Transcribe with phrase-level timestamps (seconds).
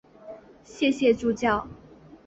[0.63, 1.67] 谢谢助教